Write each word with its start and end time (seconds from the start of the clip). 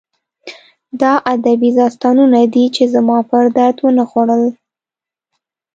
دا 1.01 1.13
ادبي 1.33 1.69
داستانونه 1.79 2.39
دي 2.53 2.65
چې 2.75 2.83
زما 2.93 3.17
په 3.29 3.37
درد 3.57 3.77
ونه 3.81 4.03
خوړل 4.09 4.43